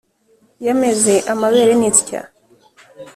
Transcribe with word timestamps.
Yameze 0.65 1.13
amabere 1.33 1.73
n’insya 1.79 2.21